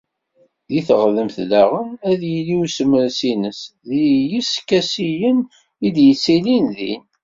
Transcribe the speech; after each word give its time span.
Deg 0.67 0.79
teɣdemt 0.87 1.37
daɣen, 1.49 1.91
ad 2.09 2.21
yili 2.31 2.55
usemres-ines 2.63 3.59
deg 3.89 4.03
yiskasiyen 4.31 5.39
i 5.85 5.87
d-yettilin 5.95 6.67
din. 6.77 7.03